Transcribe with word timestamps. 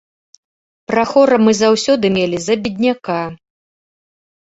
Прахора 0.91 1.37
мы 1.45 1.51
заўсёды 1.61 2.05
мелі 2.19 2.37
за 2.49 2.53
бедняка. 2.67 3.23